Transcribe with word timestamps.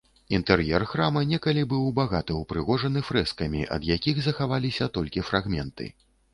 Інтэр'ер 0.35 0.85
храма 0.93 1.21
некалі 1.31 1.65
быў 1.73 1.83
багата 1.99 2.39
ўпрыгожаны 2.41 3.05
фрэскамі, 3.11 3.61
ад 3.79 3.87
якіх 3.95 4.15
захаваліся 4.31 4.93
толькі 4.99 5.29
фрагменты. 5.33 5.95